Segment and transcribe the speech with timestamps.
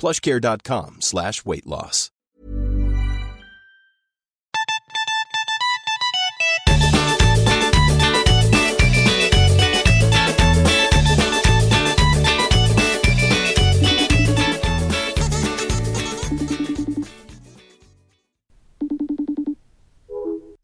[0.00, 2.10] plushcare.com slash weight loss.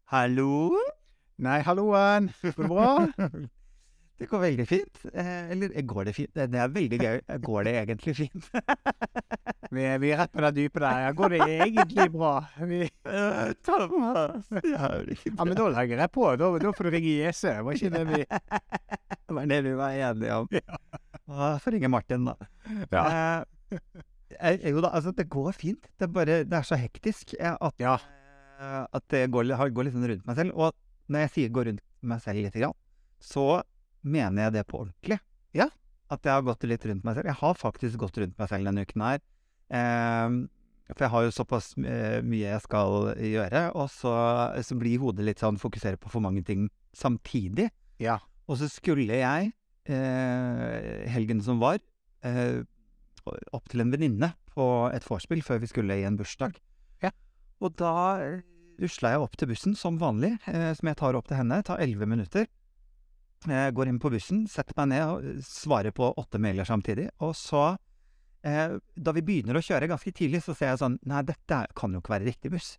[0.07, 0.73] Hallo?
[1.37, 2.31] Nei, halloen.
[2.41, 3.07] Går det bra?
[4.17, 4.99] Det går veldig fint.
[5.13, 6.31] Eh, eller eh, går det fint?
[6.33, 7.19] Det det er veldig gøy.
[7.27, 8.47] Eh, Går det egentlig fint?
[9.67, 11.09] Vi er, vi er rett på det dype der.
[11.17, 12.29] Går det egentlig bra?
[12.69, 16.23] Vi, Eh, Thomas, jævlig ja, men da legger jeg på.
[16.39, 17.43] Da, da får du ringe JC.
[17.67, 18.21] Var ikke det vi
[19.27, 20.47] Det var det vi var enige om.
[20.55, 22.37] Ja, får ringe Martin, da.
[22.95, 23.03] Ja.
[24.39, 25.91] Eh, jo da, altså, det går fint.
[25.99, 27.97] Det er bare Det er så hektisk at, Ja.
[28.87, 30.55] at det går, går litt sånn rundt meg selv.
[30.55, 30.71] Og
[31.11, 32.75] når jeg sier 'gå rundt meg selv' lite grann,
[33.19, 33.63] så
[34.01, 35.19] mener jeg det på ordentlig.
[35.57, 35.69] Ja.
[36.11, 37.29] At jeg har gått litt rundt meg selv.
[37.31, 39.23] Jeg har faktisk gått rundt meg selv denne uken her.
[39.67, 40.37] Eh,
[40.93, 44.13] for jeg har jo såpass eh, mye jeg skal gjøre, og så,
[44.63, 47.67] så blir hodet litt sånn fokusere på for mange ting samtidig.
[47.99, 48.21] Ja.
[48.47, 49.51] Og så skulle jeg,
[49.91, 51.81] eh, helgen som var,
[52.23, 52.63] eh,
[53.51, 56.55] opp til en venninne på et vorspiel før vi skulle i en bursdag.
[57.03, 57.11] Ja.
[57.59, 57.93] Og da
[58.23, 58.45] eh,
[58.81, 61.59] rusla jeg opp til bussen som vanlig, eh, som jeg tar opp til henne.
[61.67, 62.47] Tar elleve minutter.
[63.45, 67.07] Jeg går inn på bussen, setter meg ned og eh, svarer på åtte mailer samtidig.
[67.23, 67.69] Og så,
[68.47, 71.93] eh, da vi begynner å kjøre ganske tidlig, så ser jeg sånn Nei, dette kan
[71.93, 72.75] jo ikke være riktig buss.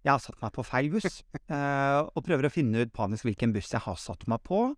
[0.00, 1.20] Jeg har satt meg på feil buss,
[1.52, 4.70] eh, og prøver å finne ut panisk hvilken buss jeg har satt meg på,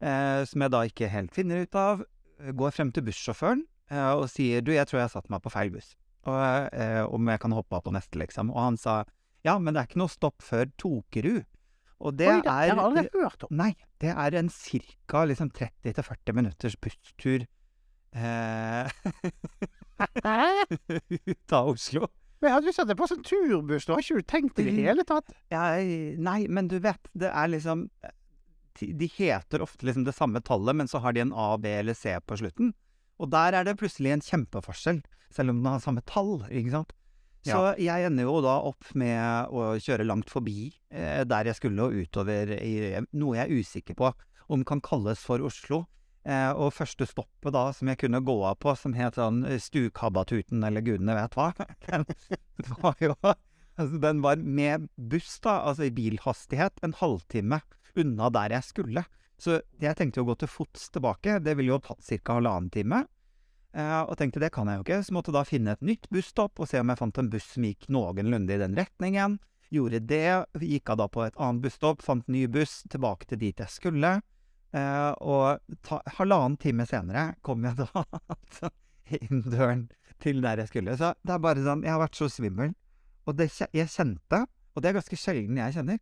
[0.00, 2.06] eh, som jeg da ikke helt finner ut av.
[2.42, 5.52] Går frem til bussjåføren eh, og sier du, jeg tror jeg har satt meg på
[5.52, 5.92] feil buss,
[6.24, 6.40] og
[6.72, 8.50] eh, om jeg kan hoppe av på neste, liksom.
[8.54, 9.02] Og han sa
[9.42, 11.42] ja, men det er ikke noe stopp før Tokerud.
[12.02, 13.52] Og det Oi, det har er jeg aldri hørt om.
[13.62, 13.70] Nei,
[14.02, 15.20] det er en ca.
[15.30, 17.44] Liksom 30-40 minutters busstur
[18.12, 18.90] eh,
[21.30, 22.08] ut av Oslo.
[22.42, 23.86] Men hadde lyst til at det sånn turbuss.
[23.86, 25.30] Da har ikke du tenkt i det hele tatt?
[25.52, 27.86] Jeg, nei, men du vet, det er liksom
[28.80, 31.68] de- De heter ofte liksom det samme tallet, men så har de en A, B
[31.70, 32.72] eller C på slutten.
[33.22, 36.92] Og der er det plutselig en kjempeforskjell, selv om den har samme tall, ikke sant.
[37.46, 41.88] Så jeg ender jo da opp med å kjøre langt forbi eh, der jeg skulle,
[41.88, 42.74] og utover i
[43.18, 44.12] noe jeg er usikker på
[44.52, 45.84] om kan kalles for Oslo.
[46.22, 49.58] Eh, og første stoppet da som jeg kunne gå av på, som het sånn eh,
[49.58, 51.50] eller gudene vet hva,
[51.90, 52.06] den
[52.78, 53.16] var jo
[53.72, 57.62] Altså, den var med buss, da, altså i bilhastighet, en halvtime
[57.96, 59.04] unna der jeg skulle.
[59.40, 61.38] Så jeg tenkte jo å gå til fots tilbake.
[61.40, 62.36] Det ville jo tatt ca.
[62.36, 63.00] halvannen time.
[63.72, 66.60] Eh, og tenkte det kan jeg jo ikke, så måtte da finne et nytt busstopp
[66.60, 69.38] og se om jeg fant en buss som gikk noenlunde i den retningen.
[69.72, 70.26] Gjorde det,
[70.60, 74.18] gikk av da på et annet busstopp, fant ny buss tilbake til dit jeg skulle.
[74.76, 77.88] Eh, og ta, halvannen time senere kom jeg da
[78.36, 78.70] altså
[79.22, 79.86] inn døren
[80.22, 80.98] til der jeg skulle.
[81.00, 82.76] Så det er bare sånn Jeg har vært så svimmel.
[83.24, 84.44] Og det, jeg kjente,
[84.74, 85.98] og det er ganske sjelden jeg kjenner,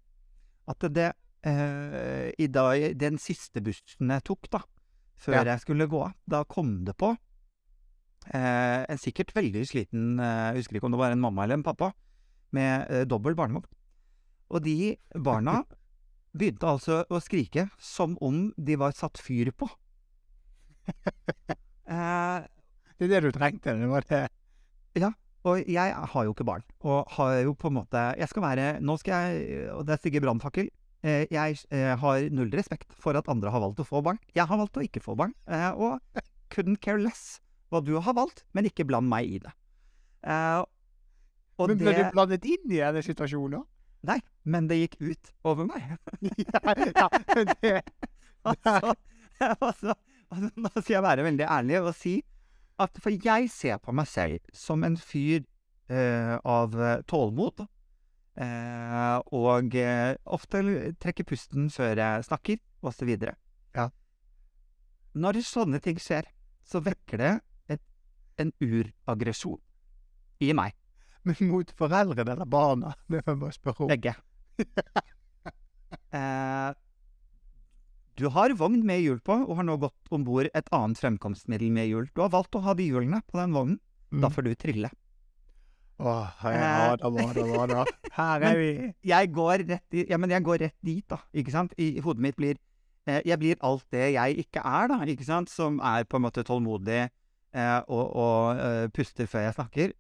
[0.71, 1.09] at det
[1.47, 4.63] eh, i dag, Den siste bussen jeg tok, da,
[5.21, 5.45] før Ja.
[5.55, 7.15] jeg skulle gå av, da kom det på
[8.29, 11.61] eh, en sikkert veldig sliten eh, Jeg husker ikke om det var en mamma eller
[11.61, 11.93] en pappa,
[12.57, 13.69] med eh, dobbel barnevogn.
[14.51, 15.61] Og de barna
[16.39, 19.71] begynte altså å skrike som om de var satt fyr på.
[21.91, 22.39] eh,
[22.99, 23.77] Det er det du trengte.
[23.79, 24.27] Det var det.
[24.99, 25.13] Ja,
[25.47, 28.65] Og jeg har jo ikke barn, og har jo på en måte Jeg skal være
[28.83, 30.67] Nå skal jeg Og det er Sigge Brannfakkel.
[31.01, 34.19] Eh, jeg eh, har null respekt for at andre har valgt å få barn.
[34.37, 36.01] Jeg har valgt å ikke få barn, eh, og
[36.53, 37.41] couldn't care less
[37.71, 39.53] hva du har valgt, men ikke bland meg i det.
[40.27, 40.65] Uh,
[41.61, 43.65] Men ble det du blandet inn i denne situasjonen?
[44.09, 44.19] Nei,
[44.49, 45.97] men det gikk ut over meg.
[46.41, 46.61] ja,
[46.97, 47.09] ja,
[47.53, 47.75] det,
[48.49, 48.95] altså,
[49.45, 49.95] altså,
[50.31, 52.15] altså, nå skal jeg være veldig ærlig og si
[52.81, 55.43] at For jeg ser på meg selv som en fyr
[55.93, 57.67] uh, av eh, tålmod.
[58.41, 60.63] Uh, og uh, ofte
[61.03, 63.11] trekker pusten før jeg snakker, osv.
[63.77, 63.91] Ja.
[65.13, 66.31] Når sånne ting skjer,
[66.65, 67.50] så vekker det et,
[68.41, 69.61] en uraggresjon
[70.41, 70.73] i meg.
[71.25, 72.95] men mot foreldrene eller barna?
[73.09, 73.91] Det må jeg bare spørre om.
[73.93, 74.15] Begge.
[76.13, 76.71] eh,
[78.21, 81.71] du har vogn med hjul på, og har nå gått om bord et annet fremkomstmiddel
[81.73, 82.09] med hjul.
[82.15, 83.79] Du har valgt å ha de hjulene på den vognen.
[84.11, 84.33] Da Mm.
[84.35, 84.91] får du trille.
[86.01, 87.85] Åh, ja da, var det, var det.
[88.17, 88.95] Her er vi.
[89.05, 91.19] Jeg går rett, i, ja, men jeg går rett dit, da.
[91.37, 91.75] Ikke sant?
[91.79, 92.57] I hodet mitt blir
[93.07, 94.99] eh, Jeg blir alt det jeg ikke er, da.
[95.05, 95.49] Ikke sant?
[95.53, 97.09] Som er på en måte tålmodig eh,
[97.89, 99.93] og, og eh, puster før jeg snakker.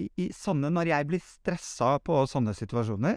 [0.00, 3.16] I, I sånne Når jeg blir stressa på sånne situasjoner,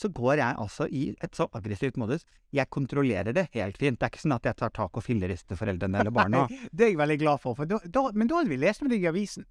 [0.00, 2.22] så går jeg altså i et så aggressivt modus.
[2.54, 3.98] Jeg kontrollerer det helt fint.
[3.98, 6.44] Det er ikke sånn at jeg tar tak og fillerister foreldrene eller barna.
[6.72, 7.58] Det er jeg veldig glad for.
[7.58, 9.46] for da, da, men da hadde vi lest med deg i avisen.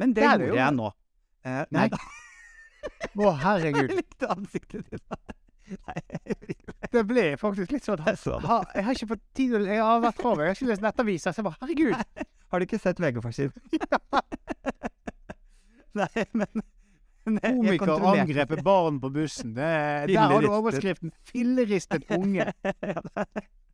[0.00, 0.58] Men det Det gjorde jo.
[0.62, 0.90] jeg nå.
[1.44, 1.88] Eh, Nei.
[3.20, 3.90] Å, herregud.
[3.90, 5.04] jeg likte ansiktet ditt.
[6.90, 7.04] Det.
[7.06, 8.16] Ble faktisk litt sånn ha,
[8.74, 10.48] Jeg har ikke fått tid Jeg har vært fravær.
[10.48, 11.34] Jeg har ikke lest nettaviser.
[11.34, 12.26] Så jeg bare Herregud.
[12.50, 13.54] Har du ikke sett VG-forsiden?
[16.00, 16.62] Nei, men,
[17.24, 19.54] Komiker angrepet barn på bussen.
[19.54, 19.70] Det,
[20.10, 22.50] der har du overskriften 'Filleristet unge'.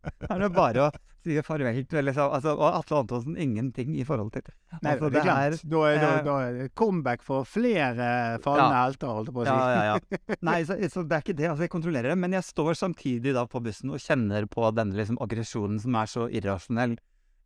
[0.07, 0.91] Det er bare å
[1.27, 4.47] si farvel til liksom, altså, Og Atle Antonsen ingenting i forhold til.
[4.81, 5.57] Nei, Altså, det er.
[5.67, 8.07] Da er, da, eh, da er det comeback for flere
[8.45, 8.85] falne Ja.
[8.87, 9.53] helter, holdt jeg på å si.
[9.53, 10.37] Ja, ja, ja.
[10.51, 11.51] Nei, så, så det er ikke det.
[11.51, 12.19] Altså, jeg kontrollerer det.
[12.25, 16.13] Men jeg står samtidig da på bussen og kjenner på denne liksom, aggresjonen som er
[16.15, 16.97] så irrasjonell.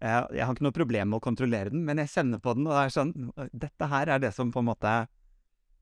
[0.00, 2.65] Jeg, jeg har ikke noe problem med å kontrollere den, men jeg kjenner på den,
[2.71, 3.11] og det er sånn
[3.53, 4.93] Dette her er det som på en måte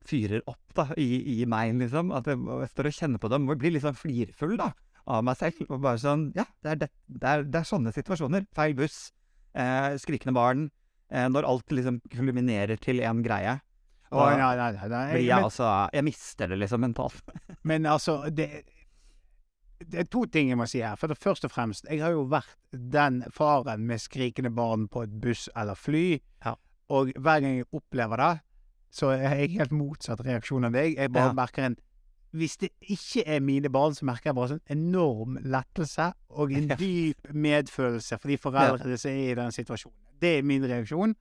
[0.09, 2.11] fyrer opp da, i, i meg, liksom.
[2.15, 3.39] At jeg, jeg står og kjenner på det.
[3.43, 4.71] Må bli litt sånn flirfull, da,
[5.07, 5.61] av meg selv.
[5.69, 8.45] Og bare sånn Ja, det er, det, det er, det er sånne situasjoner.
[8.55, 9.11] Feil buss.
[9.53, 10.69] Eh, skrikende barn.
[11.11, 13.59] Eh, når alt liksom kulminerer til en greie.
[14.09, 15.05] Å, nei, nei, nei, nei.
[15.13, 17.33] Blir jeg Men, altså Jeg mister det liksom mentalt.
[17.69, 18.47] men altså, det,
[19.85, 20.97] det er to ting jeg må si her.
[20.99, 25.05] For det første og fremst, jeg har jo vært den faren med skrikende barn på
[25.05, 26.19] et buss eller fly.
[26.45, 26.55] Ja.
[26.89, 28.31] Og hver gang jeg opplever det,
[28.89, 30.95] så er jeg helt motsatt reaksjon av deg.
[30.97, 31.37] Jeg bare Ja.
[31.37, 31.77] merker en
[32.31, 36.69] Hvis det ikke er mine barn, så merker jeg bare sånn enorm lettelse og en
[36.81, 39.97] dyp medfølelse for de foreldrene som er i den situasjonen.
[40.21, 41.15] Det er min reaksjon.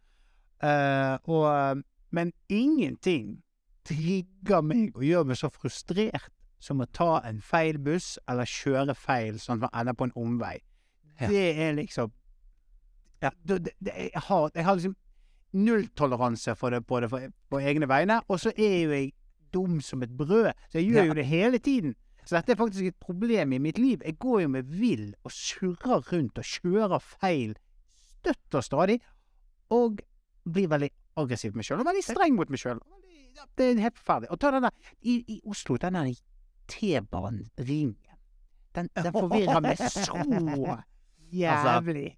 [0.58, 3.38] Uh, og, men ingenting
[3.88, 8.96] trigger meg og gjør meg så frustrert som å ta en feil buss eller kjøre
[8.99, 10.56] feil sånn at man ender på en omvei.
[11.19, 11.31] Ja.
[11.31, 12.12] Det er liksom
[13.22, 14.96] ja, det, det, det, jeg, har, jeg har liksom
[15.58, 19.12] nulltoleranse for det på, det for, på egne vegne, og så er jo jeg
[19.52, 20.52] dum som et brød.
[20.70, 21.06] Så jeg gjør Ja.
[21.10, 21.94] jo det hele tiden.
[22.24, 24.02] Så dette er faktisk et problem i mitt liv.
[24.04, 27.54] Jeg går jo med vill og surrer rundt og kjører feil
[28.18, 29.00] støtt og stadig,
[29.70, 30.00] og
[30.44, 32.80] blir veldig aggressiv med meg sjøl, og veldig streng mot meg sjøl.
[33.56, 34.30] Det er helt forferdelig.
[34.34, 34.70] Og ta den der
[35.02, 36.12] i, i Oslo, den der
[36.69, 37.96] T-banen-ringen.
[38.74, 40.19] Den, den forvirrer meg så
[41.32, 42.17] jævlig.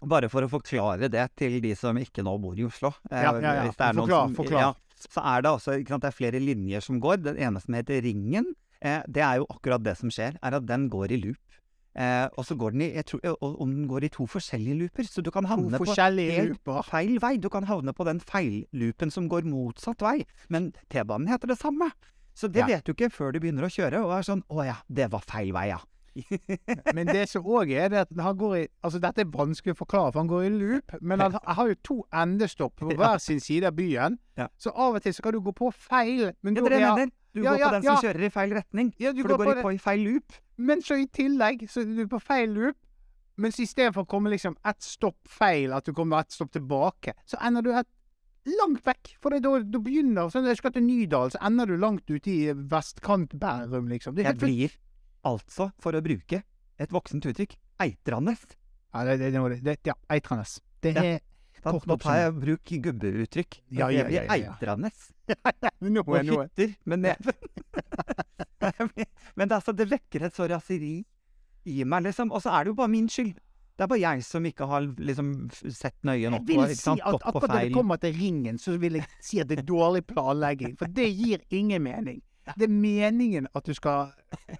[0.00, 2.92] Bare for å forklare det til de som ikke nå bor i Oslo.
[3.10, 3.70] eh, Ja, ja, ja.
[3.72, 4.60] Forklar, som, forklar.
[4.60, 7.22] Ja, så er det også ikke sant, det er flere linjer som går.
[7.22, 10.66] Den ene som heter Ringen, eh, det er jo akkurat det som skjer, er at
[10.66, 11.36] den går i loop.
[11.98, 14.78] Eh, og så går den i jeg tror, og- Om den går i to forskjellige
[14.78, 15.84] looper, så du kan havne på
[16.30, 17.36] helt feil vei.
[17.38, 20.24] Du kan havne på den feilloopen som går motsatt vei.
[20.48, 21.90] Men T-banen heter det samme.
[22.36, 22.66] Så det Ja.
[22.66, 25.20] vet du ikke før du begynner å kjøre, og er sånn Å ja, det var
[25.26, 25.78] feil vei, ja.
[26.94, 29.78] Men det som òg er, det at han går i Altså, dette er vanskelig å
[29.82, 30.94] forklare, for han går i loop.
[31.00, 34.18] Men han har jo to endestopp på hver sin side av byen.
[34.38, 34.48] Ja.
[34.58, 36.32] Så av og til så kan du gå på feil.
[36.42, 37.12] Men, Ja, da dere er- mener?
[37.34, 38.92] Du Ja, går på den som kjører i feil retning.
[38.98, 40.32] Ja, du for du går går på i, feil loop.
[40.56, 42.76] Men så i tillegg så er du på feil loop.
[43.38, 47.38] Mens istedenfor å komme liksom ett stopp feil, at du kommer ett stopp tilbake, så
[47.46, 47.86] ender du et
[48.58, 49.12] langt vekk.
[49.20, 53.38] For da, begynner sånn, Jeg skal til Nydalen, så ender du langt ute i vestkant
[53.38, 54.14] Bærum, liksom.
[54.16, 54.70] Det Jeg blir
[55.28, 56.42] altså, for å bruke
[56.78, 58.36] et voksent uttrykk, eitrende.
[58.94, 60.46] Ja, det, det, det, det, ja eitrende.
[60.82, 61.02] Det Ja.
[61.02, 61.24] er
[61.58, 63.56] Da, Kort da tar jeg bruk gubbeuttrykk.
[63.74, 64.52] Ja, ja, ja, ja, ja.
[64.54, 64.92] eitrende.
[65.82, 67.34] Nå Og er hytter med neven.
[69.36, 71.00] Men det, altså, det vekker et så raseri
[71.66, 72.30] i meg, liksom.
[72.30, 73.34] Og så er det jo bare min skyld.
[73.78, 77.50] Det er bare jeg som ikke har liksom sett nøye Jeg vil si at akkurat
[77.50, 80.72] når det kommer til ringen, så vil jeg si at det er dårlig planlegging.
[80.78, 82.22] For det gir ingen mening.
[82.58, 84.12] Det er meningen at du skal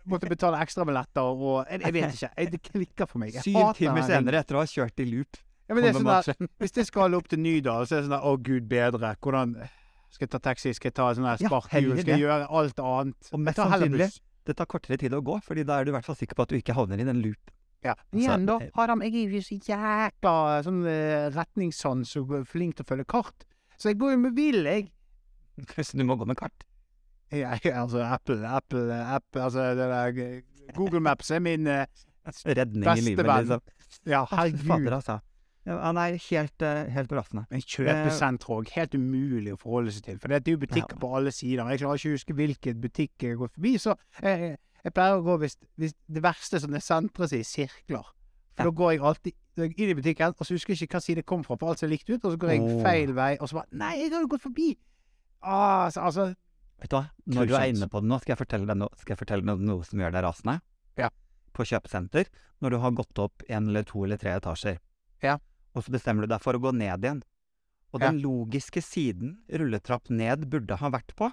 [0.09, 2.31] måtte betale ekstrabilletter og Jeg, jeg vet ikke.
[2.37, 3.35] Jeg, det klikker for meg.
[3.39, 5.41] Jeg Syv timer senere, etter å ha kjørt i loop.
[5.69, 8.17] Ja, men det sånn der, hvis jeg skal opp til Nydal, så er det sånn
[8.17, 9.11] der Å, gud bedre.
[9.21, 9.59] Hvordan
[10.09, 10.73] Skal jeg ta taxi?
[10.73, 11.77] Skal jeg ta sånn der Ja, sparkhjul?
[11.77, 13.31] heller Skal jeg gjøre alt annet?
[13.37, 14.09] Og mest sannsynlig,
[14.49, 16.47] det tar kortere tid å gå, fordi da er du i hvert fall sikker på
[16.47, 17.53] at du ikke havner i den loop.
[17.85, 17.93] Ja.
[17.93, 18.57] Altså, Igjen, da.
[18.65, 20.33] eh, Adam, jeg er jo så jækla
[20.67, 23.45] sånn eh, retningssans og flink til å følge kart.
[23.79, 24.89] Så jeg går jo med bil, jeg.
[25.85, 26.65] Så du må gå med kart.
[27.43, 31.87] Ja, altså Apple, Apple, Apple Altså det der eh, Google Maps er min eh,
[32.47, 33.39] Redning i Beste livet, venn.
[33.39, 33.61] liksom.
[34.07, 34.93] Ja, Fader, herregud.
[34.93, 35.19] altså.
[35.69, 37.45] Ja, han er helt, eh, helt raffende.
[37.51, 38.71] Men kjøpesenter òg.
[38.73, 40.19] Helt umulig å forholde seg til.
[40.21, 41.01] For det er jo butikker Ja.
[41.01, 41.69] på alle sider.
[41.69, 43.75] Jeg klarer ikke å huske hvilken butikk jeg går forbi.
[43.79, 47.45] Så jeg, jeg pleier å gå hvis, hvis det verste som er senteret seg i
[47.45, 48.07] sirkler.
[48.57, 48.65] For Ja.
[48.65, 51.27] da går jeg alltid inn i butikken, og så husker jeg ikke hva side jeg
[51.27, 52.25] kom fra, for alt ser likt ut.
[52.25, 52.83] Og så går jeg oh.
[52.83, 54.77] feil vei, og så bare Nei, jeg har jo gått forbi!
[55.43, 56.35] Ah, så, altså
[56.81, 57.05] Vet du hva?
[57.27, 59.43] Når du er inne på det nå, skal jeg fortelle deg noe, skal jeg fortelle
[59.49, 60.61] deg noe som gjør deg rasende.
[61.01, 61.09] Ja.
[61.53, 62.29] På kjøpesenter,
[62.63, 64.79] når du har gått opp en eller to eller tre etasjer,
[65.23, 65.39] Ja.
[65.75, 67.23] og så bestemmer du deg for å gå ned igjen.
[67.93, 68.11] Og Ja.
[68.11, 71.33] den logiske siden rulletrapp ned burde ha vært på,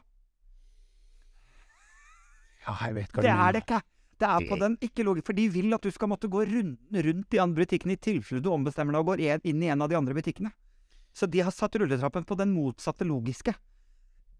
[2.66, 3.48] Ja, jeg vet hva det du mener.
[3.50, 3.82] er det ikke!
[4.18, 7.04] Det er på den ikke logisk, for de vil at du skal måtte gå runden
[7.04, 9.90] rundt de andre butikkene i tilfelle du ombestemmer deg og går inn i en av
[9.92, 10.52] de andre butikkene.
[11.14, 13.54] Så de har satt rulletrappen på den motsatte logiske.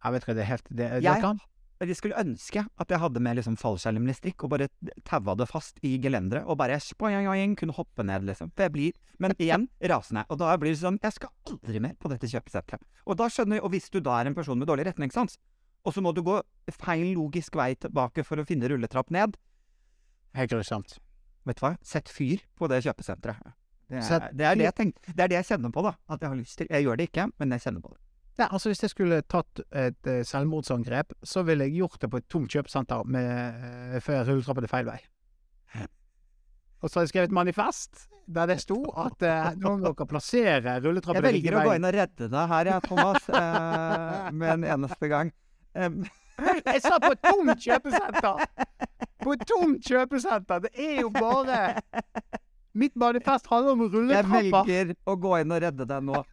[0.06, 1.40] Jeg vet hva det er helt Det, det Jeg- kan
[1.82, 4.68] Jeg skulle ønske at jeg hadde med liksom fallskjermlistikk og bare
[5.04, 8.52] taua det fast i gelenderet og bare spoing, kunne hoppe ned, liksom.
[8.56, 10.24] For jeg blir Men igjen rasende.
[10.30, 12.80] Og da blir det sånn Jeg skal aldri mer på dette kjøpesenteret.
[13.06, 15.38] Og da skjønner jeg, Og hvis du da er en person med dårlig retningssans,
[15.86, 19.36] og så må du gå feil logisk vei tilbake for å finne rulletrapp ned,
[20.34, 20.98] Helt grusomt.
[21.46, 21.78] vet du hva?
[21.84, 23.54] Sett fyr på det kjøpesenteret.
[23.88, 25.92] Det er, det, er det, jeg tenker, det er det jeg kjenner på, da.
[26.10, 26.68] At jeg har lyst til.
[26.72, 28.00] Jeg gjør det ikke, men jeg kjenner på det.
[28.36, 32.20] Ja, altså Hvis jeg skulle tatt et eh, selvmordsangrep, så ville jeg gjort det på
[32.20, 33.62] et tomt kjøpesenter med,
[33.96, 34.98] uh, før rulletrappen er feil vei.
[36.84, 41.24] Og så har jeg skrevet manifest der det sto at uh, noen dere plasserer Jeg
[41.24, 45.32] velger å gå inn og redde deg her, jeg, Thomas, eh, med en eneste gang.
[45.74, 46.04] Um.
[46.66, 48.42] Jeg sa på et tomt kjøpesenter!
[49.24, 50.66] På et tomt kjøpesenter!
[50.66, 51.76] Det er jo bare
[52.76, 56.26] Mitt manifest handler om Jeg velger å gå inn og redde deg nå.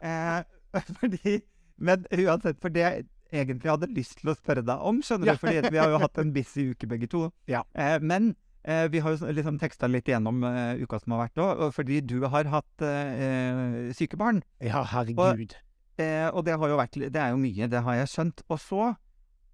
[0.00, 0.38] Eh,
[1.00, 1.40] fordi
[1.80, 5.32] Men uansett, for det jeg egentlig hadde lyst til å spørre deg om, skjønner Ja.
[5.36, 7.30] du, fordi vi har jo hatt en busy uke begge to.
[7.48, 7.62] Ja.
[7.74, 8.34] Eh, men
[8.64, 12.00] eh, vi har jo liksom teksta litt igjennom eh, uka som har vært òg, fordi
[12.04, 14.42] du har hatt eh, syke barn.
[14.60, 15.54] Ja, herregud.
[16.00, 18.42] Eh, og det har jo vært Det er jo mye, det har jeg skjønt.
[18.50, 18.90] Og så,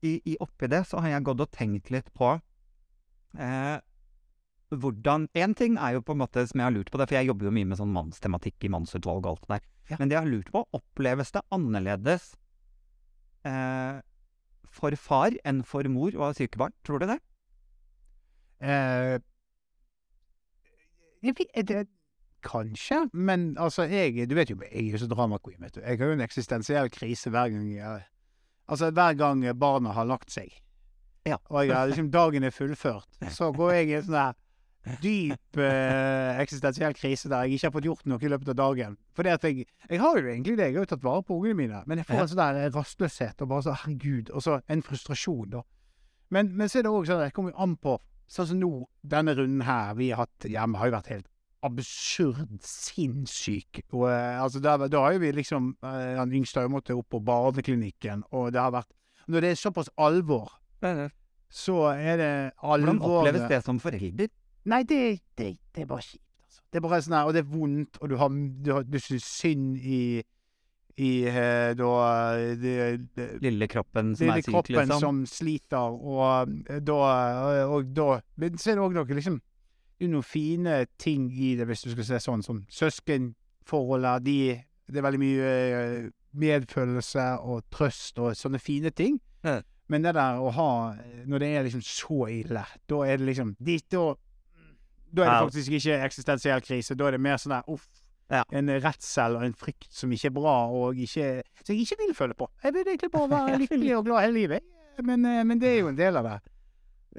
[0.02, 2.32] i, i oppi det, så har jeg gått og tenkt litt på
[3.38, 3.78] eh,
[4.74, 7.18] hvordan Én ting er jo på en måte som jeg har lurt på det, for
[7.20, 9.66] jeg jobber jo mye med sånn mannstematikk i mannsutvalg og alt det der.
[9.90, 9.96] Ja.
[10.00, 12.32] Men det jeg har lurt på, oppleves det annerledes
[13.46, 14.00] eh,
[14.76, 16.74] for far enn for mor å ha syke barn?
[16.86, 17.20] Tror du det?
[18.66, 19.18] Eh,
[21.22, 21.84] jeg vet, det,
[22.46, 25.80] kanskje, men altså, jeg Du vet jo, jeg er jo så drama queen, vet du.
[25.82, 28.04] Jeg har jo en eksistensiell krise hver gang jeg
[28.66, 30.50] Altså, hver gang barna har lagt seg,
[31.26, 31.36] Ja.
[31.50, 34.34] og jeg liksom dagen er fullført, så går jeg i sånn der
[35.02, 38.98] dyp eh, eksistensiell krise der jeg ikke har fått gjort noe i løpet av dagen.
[39.16, 41.38] For det at jeg Jeg har jo egentlig det, jeg har jo tatt vare på
[41.38, 44.60] ungene mine, men jeg får en sånn der rastløshet og bare så herregud, og så
[44.68, 45.62] en frustrasjon, da.
[46.30, 48.68] Men, men så er det òg sånn, det kommer jo an på Sånn som nå,
[49.06, 51.28] denne runden her vi har hatt hjemme, har jo vært helt
[51.66, 53.84] absurd sinnssyk.
[53.94, 57.08] Og eh, altså, da, har jo vi liksom eh, Han yngste har jo måttet opp
[57.14, 58.90] på barneklinikken, og det har vært
[59.30, 60.50] Når det er såpass alvor,
[61.50, 64.30] så er det Hvordan oppleves det som forelder?
[64.66, 65.02] Nei, det,
[65.38, 66.62] det, det er bare kjipt, altså.
[66.70, 68.98] Det er bare sånn her, og det er vondt, og du har Du, har, du
[69.02, 70.00] syns synd i
[70.96, 71.88] i eh, da
[72.56, 72.70] de,
[73.16, 75.02] de, Lille kroppen som lille er syk, kroppen liksom?
[75.02, 77.00] som sliter, og eh, da
[77.68, 81.54] Og da Men så er det òg noe liksom Det er noen fine ting i
[81.58, 84.24] det, hvis du skal se sånn, som søskenforholdet.
[84.24, 84.38] De
[84.88, 89.16] Det er veldig mye eh, medfølelse og trøst og sånne fine ting.
[89.44, 89.62] Mm.
[89.88, 90.70] Men det der å ha
[91.28, 94.14] Når det er liksom så ille, da er det liksom de, Da
[95.16, 96.96] da er det faktisk ikke eksistensiell krise.
[96.98, 97.86] Da er det mer sånn der uff.
[98.32, 98.42] Ja.
[98.58, 101.28] En redsel og en frykt som ikke er bra, og ikke
[101.62, 102.48] som jeg ikke vil føle på.
[102.64, 104.72] Jeg vil egentlig bare være lykkelig og glad hele livet.
[105.04, 106.36] Men, eh, men det er jo en del av det.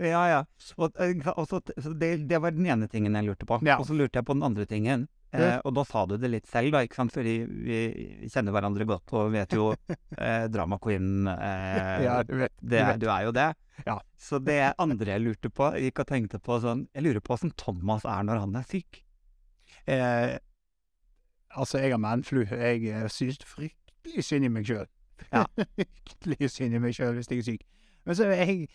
[0.04, 0.42] Ja, ja.
[0.78, 3.62] Og, eh, og så, så det, det var den ene tingen jeg lurte på.
[3.66, 3.80] Ja.
[3.80, 5.08] Og så lurte jeg på den andre tingen.
[5.36, 7.12] Eh, og da sa du det litt selv, da, ikke sant?
[7.14, 7.80] Fordi vi
[8.32, 9.70] kjenner hverandre godt og vet jo
[10.24, 12.54] eh, Drama Queen eh, Ja, du vet.
[12.62, 13.02] det, du vet.
[13.04, 13.50] Du er jo det.
[13.86, 13.98] Ja.
[14.18, 17.36] Så det andre jeg lurte på, jeg gikk og tenkte på sånn Jeg lurer på
[17.36, 19.02] åssen Thomas er når han er syk.
[19.88, 20.38] Eh,
[21.52, 22.46] altså, jeg har manflu.
[22.48, 24.88] Jeg eh, syns fryktelig synd i meg sjøl.
[25.32, 25.44] Ja.
[25.76, 27.68] fryktelig synd i meg sjøl hvis jeg er syk.
[28.08, 28.68] Men så er jeg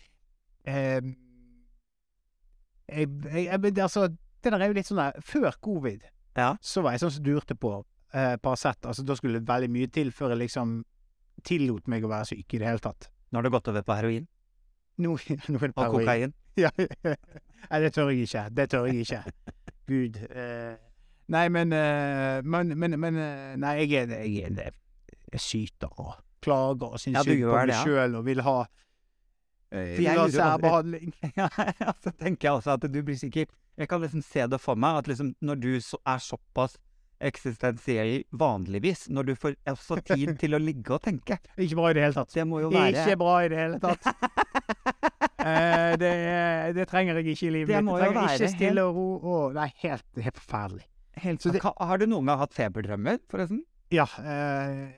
[0.69, 1.13] eh,
[2.93, 4.07] jeg, jeg, jeg, Altså,
[4.43, 6.03] det der er jo litt sånn der Før covid
[6.37, 6.51] Ja.
[6.61, 7.71] så var jeg sånn som durte på
[8.13, 8.85] eh, Paracet.
[8.89, 10.79] Altså, da skulle det veldig mye til før jeg liksom
[11.45, 13.09] tillot meg å være syk i det hele tatt.
[13.31, 14.27] Nå har du gått over på heroin
[15.01, 15.15] Nå,
[15.49, 15.99] nå er det og heroin.
[15.99, 16.33] kokain.
[16.63, 16.69] Ja.
[16.77, 18.41] Nei, det tør jeg ikke.
[18.53, 19.21] Det tør jeg ikke.
[19.89, 20.19] Gud.
[20.29, 20.75] Eh,
[21.33, 24.75] nei, men, eh, men, men, men eh, Nei, jeg er, jeg er
[25.33, 26.11] jeg syter og
[26.45, 27.83] klager og syns Ja, du synd på gjør meg det, ja.
[27.87, 31.13] sjøl og vil ha eh, For Vil ha lurer på- særbehandling.
[31.39, 31.47] Ja,
[32.03, 34.99] så tenker jeg også at du blir sikkert Jeg kan liksom se det for meg,
[35.01, 36.77] at liksom når du er såpass
[37.23, 41.95] eksistensiell vanligvis, når du får også tid til å ligge og tenke Ikke bra i
[41.97, 42.33] det hele tatt.
[42.35, 44.09] Det må jo være Ikke bra i det hele tatt.
[45.47, 46.11] eh, det,
[46.77, 47.89] det trenger jeg ikke i livet Det mitt.
[47.91, 49.37] må jo være ikke stille og ro.
[49.53, 50.85] Det nei, helt, helt forferdelig.
[51.25, 53.63] helt Så det- Har du noen gang hatt feberdrømmer, forresten?
[53.93, 54.07] Ja.
[54.19, 54.91] Eh,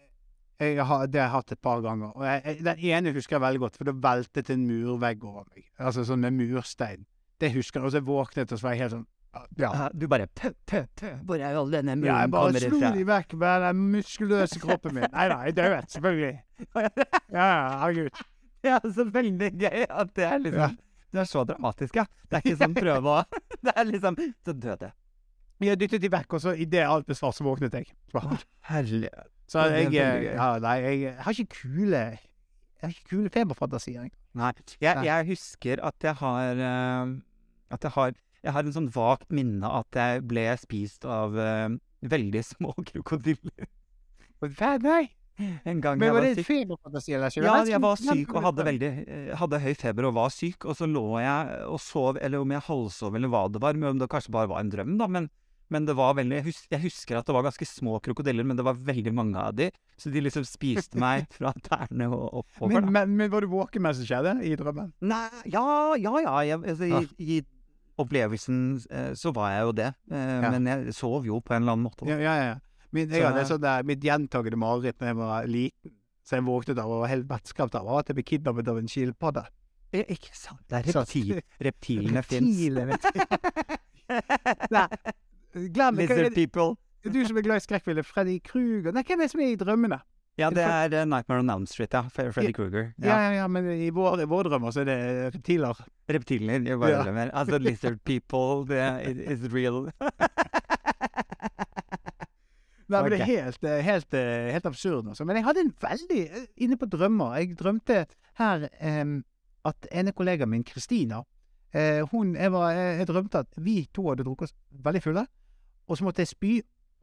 [0.65, 2.13] jeg har, det har jeg hatt et par ganger.
[2.15, 5.43] Og jeg, jeg, den ene husker jeg veldig godt, for det veltet en murvegg over
[5.51, 5.65] meg.
[5.83, 7.03] Altså sånn med murstein.
[7.41, 7.85] Det husker jeg.
[7.89, 9.05] Og så våknet og så var jeg helt sånn
[9.59, 9.89] Ja.
[9.91, 13.03] Du bare pø, pø, pø, hvor er all denne muren Ja, jeg bare slo de
[13.09, 15.07] vekk med den muskuløse kroppen min.
[15.11, 16.35] Nei da, jeg døde, selvfølgelig.
[17.35, 17.49] Ja,
[17.83, 18.21] herregud.
[18.65, 20.69] Ja, så veldig gøy at det er liksom Ja.
[21.15, 22.03] Det er så dramatisk, ja.
[22.27, 24.91] Det er ikke sånn prøve å Det er liksom Så døde.
[25.63, 27.91] Jeg dyttet de vekk, og så idet alt ble svart, så våknet jeg.
[28.67, 29.11] Herlig.
[29.47, 32.01] Så jeg, ja, nei, jeg har ikke kule
[32.85, 34.09] Jeg har ikke kule feberfantasier.
[34.37, 34.51] Nei.
[34.83, 37.13] Jeg, jeg husker at jeg har eh,
[37.73, 38.15] At jeg har
[38.45, 41.71] Jeg har en sånn vagt minne at jeg ble spist av uh,
[42.05, 43.69] veldig små krokodiller.
[44.43, 44.75] Hva?
[44.83, 45.07] Nei.
[45.67, 47.41] En gang Men jeg var var det feberfantasi eller ikke?
[47.43, 50.77] Ja, jeg var syk og hadde veldig eh, Hadde høy feber og var syk, og
[50.79, 53.99] så lå jeg og sov, eller om jeg halvsov eller hva det var, men om
[53.99, 55.27] det kanskje bare var en drøm, da, men,
[55.73, 58.75] men det var veldig jeg, husker at det var ganske små krokodiller, men det var
[58.77, 63.15] veldig mange av de, så de liksom spiste meg fra tærne og oppover, Men, men,
[63.17, 64.35] men var du våken mens det skjedde?
[64.45, 64.93] I drømmen?
[65.01, 65.65] Nei, ja,
[65.97, 67.01] ja, ja, jeg, altså, Ja.
[67.01, 67.41] i, i
[67.97, 70.49] opplevelsen eh, så var jeg jo det, eh, Ja.
[70.51, 72.07] men jeg sov jo på en eller annen måte.
[72.09, 72.55] Ja, ja, ja.
[72.91, 75.91] Min, jeg Så- hadde sånn der, mitt gjentagende mareritt da jeg var liten,
[76.25, 78.87] så jeg våknet av og var helt vettskremt av, at jeg ble kidnappet av en
[78.87, 79.45] skilpadde.
[79.95, 82.57] Ikke sant, det er reptil, reptilene fins.
[82.67, 82.97] Reptilene.
[84.75, 84.87] Nei,
[85.55, 86.09] glem det.
[86.09, 86.35] Er Lizard det.
[86.35, 86.75] people.
[87.05, 88.05] Du som er glad i skrekkfilmer.
[88.07, 88.91] Freddy Kruger.
[88.95, 89.99] Nei, hvem er det som er i drømmene?
[90.35, 92.01] Ja, det er eh, Nightmare on Elm Street, ja.
[92.11, 92.89] Freddy Krueger.
[92.99, 94.97] Ja, ja, ja, men i våre, vår drømmer så er det
[95.37, 95.79] reptiler.
[96.11, 96.65] Reptiler.
[96.67, 97.03] Jeg bare Ja.
[97.05, 97.31] glemmer.
[97.31, 99.85] Altså, lizard people, det it is real.
[102.85, 105.07] Nei, men det er helt, eh, helt, eh, helt absurd.
[105.09, 105.25] Også.
[105.25, 107.37] Men jeg hadde en veldig Inne på drømmer.
[107.39, 108.05] Jeg drømte
[108.37, 108.67] her
[109.01, 109.23] um,
[109.65, 114.05] at ene kollegaen min, Kristina uh, hun, jeg, var, jeg, jeg drømte at vi to
[114.09, 115.25] hadde drukket oss veldig fulle,
[115.87, 116.53] og så måtte jeg spy,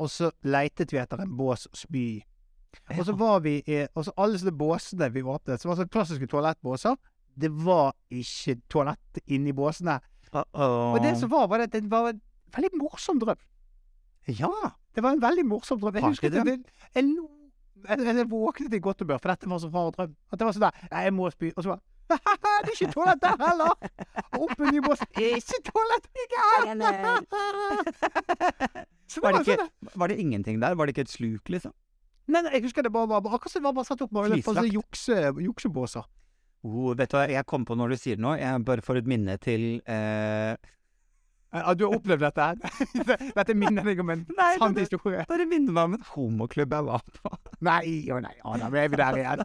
[0.03, 2.21] og så leitet vi etter en bås å spy i.
[2.97, 5.93] Og så var vi i Og så alle sånne båsene vi åpnet, som var sånne
[5.93, 6.97] klassiske toalettbåser,
[7.37, 9.99] det var ikke toalett inni båsene.
[10.33, 10.95] Uh-oh.
[10.97, 12.21] Og det som var, var at det var en
[12.57, 13.41] veldig morsom drøm.
[14.29, 14.73] Ja!
[14.95, 15.97] Det var en veldig morsom drøm.
[15.97, 16.59] Jeg husker at det,
[16.95, 17.05] jeg,
[17.89, 20.15] jeg, jeg våknet i godt humør, for dette var så rar drøm.
[20.33, 21.53] At det var sånn der jeg må spy.
[21.57, 21.92] Og så bare Det
[22.73, 23.73] ikke toalett der heller!
[24.33, 25.01] Oppen opp en ny bås.
[25.13, 26.63] Ikke toalett ikke her!
[29.13, 30.73] Var var det, sånn ikke, var det ingenting der?
[30.79, 31.73] Var det ikke et sluk, liksom?
[32.33, 34.31] Nei, nei, jeg husker det bare var akkurat som det var bare satt opp med
[34.31, 34.71] Flislagt.
[34.73, 36.05] jukse, juksebåser.
[36.65, 38.97] Oh, vet du hva, jeg kom på når du sier det nå, jeg bare får
[39.03, 40.55] et minne til eh,
[41.53, 42.57] Ja, du har opplevd dette her?
[43.37, 45.27] Dette minner deg om en Nei, sann historie?
[45.29, 47.29] Bare minner meg om en homoklubb jeg var på.
[47.69, 49.45] Nei, å nei, å nei, nå er vi der igjen.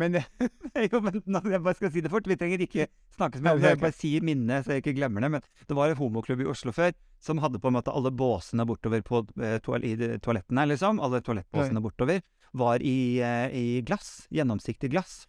[0.00, 0.28] Men eh,
[0.90, 2.28] jo, men jeg bare skal si det fort.
[2.28, 3.72] Vi trenger ikke snakke så mye om det.
[3.74, 5.32] Jeg bare si minnet, så jeg ikke glemmer det.
[5.36, 8.66] Men det var en homoklubb i Oslo før som hadde på en måte alle båsene
[8.66, 9.84] bortover på eh, toal
[10.24, 11.02] toalettene, liksom.
[11.02, 12.22] Alle toalettbåsene bortover.
[12.52, 14.26] Var i, eh, i glass.
[14.34, 15.22] Gjennomsiktig glass.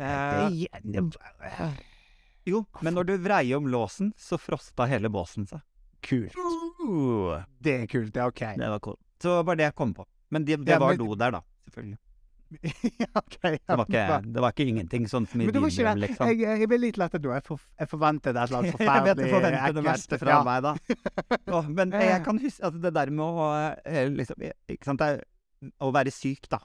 [0.00, 1.02] Eh, det,
[2.48, 5.60] jo, men når du vreier om låsen, så frosta hele båsen seg.
[6.00, 6.36] Kult.
[6.80, 8.44] Uh, Det er kult, det er ok.
[8.56, 8.96] det var cool.
[9.20, 10.06] Så var det jeg kom på.
[10.32, 11.42] Men det, det var do der, da.
[11.68, 11.98] Selvfølgelig.
[13.02, 13.36] ja, ok.
[13.44, 16.32] ja, Det var ikke, det var ikke ingenting sånn som i din drøm, liksom.
[16.32, 17.32] Jeg, jeg ble litt lettet nå.
[17.36, 20.40] Jeg, for, jeg forventet et eller annet Jeg vet jeg det verste fra Ja.
[20.46, 20.74] meg, da.
[21.60, 23.48] Åh, men jeg kan huske at det der med å
[23.86, 24.42] eh, liksom,
[24.74, 25.06] Ikke sant,
[25.78, 26.60] å være syk, da.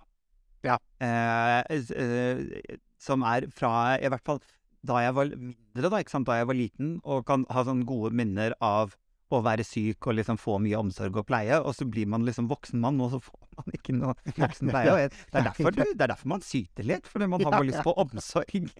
[0.65, 0.80] Ja.
[1.04, 3.71] Eh, eh, som er fra
[4.02, 4.41] I hvert fall
[4.86, 7.88] da jeg var mindre, da, ikke sant, da jeg var liten, og kan ha sånne
[7.89, 8.93] gode minner av
[9.34, 12.50] å være syk og liksom få mye omsorg og pleie, og så blir man liksom
[12.52, 14.98] voksen mann, og så får man ikke noe voksen pleie.
[15.06, 17.70] Jeg, det, er derfor, du, det er derfor man syter litt, fordi man har bare
[17.72, 18.70] lyst på omsorg.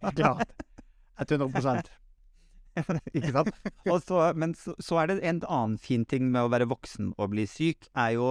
[0.00, 0.54] Ja, klart.
[1.20, 1.50] 100
[3.12, 3.50] ikke sant?
[4.06, 7.34] Så, men så, så er det en annen fin ting med å være voksen og
[7.34, 8.30] bli syk, er jo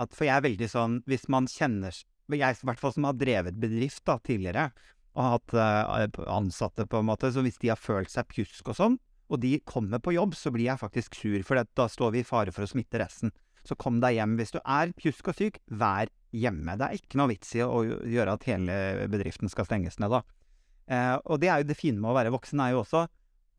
[0.00, 1.92] at For jeg er veldig sånn Hvis man kjenner
[2.30, 4.70] Jeg i hvert fall som har drevet bedrift da, tidligere,
[5.18, 8.78] og hatt uh, ansatte, på en måte, så hvis de har følt seg pjusk og
[8.78, 12.24] sånn, og de kommer på jobb, så blir jeg faktisk sur, for da står vi
[12.24, 13.32] i fare for å smitte resten.
[13.66, 14.34] Så kom deg hjem.
[14.40, 16.76] Hvis du er pjusk og syk, vær hjemme.
[16.80, 18.76] Det er ikke noe vits i å gjøre at hele
[19.12, 20.22] bedriften skal stenges ned, da.
[20.90, 23.04] Eh, og det er jo det fine med å være voksen, er jo også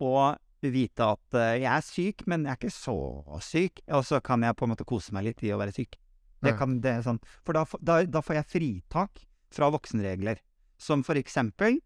[0.02, 0.16] å
[0.62, 2.98] vite at eh, jeg er syk, men jeg er ikke så
[3.46, 3.84] syk.
[3.96, 5.98] Og så kan jeg på en måte kose meg litt i å være syk.
[6.42, 9.20] Det kan, det er sånn, for da, da, da får jeg fritak
[9.54, 10.40] fra voksenregler.
[10.82, 11.78] Som for eksempel,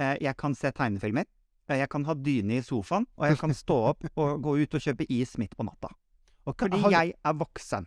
[0.00, 1.28] eh, jeg kan se tegnefilmer.
[1.68, 4.74] Eh, Jeg kan ha dyne i sofaen, og jeg kan stå opp og gå ut
[4.74, 5.92] og kjøpe is midt på natta.
[6.48, 7.86] Fordi jeg er voksen.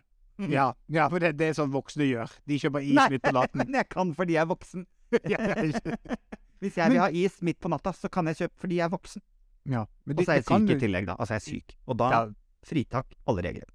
[0.50, 2.30] Ja, ja, for det, det er sånn voksne gjør.
[2.48, 3.62] De kjøper is Nei, midt på natten.
[3.66, 4.86] men jeg kan fordi jeg er voksen.
[6.62, 8.92] Hvis jeg vil ha is midt på natta, så kan jeg kjøpe fordi jeg er
[8.94, 9.22] voksen.
[9.70, 9.84] ja.
[10.06, 10.72] Men Og så er jeg syk du...
[10.74, 11.16] i tillegg, da.
[11.18, 11.76] Altså, jeg er syk.
[11.86, 12.22] Og da Ja,
[12.66, 13.68] fritak alle regler.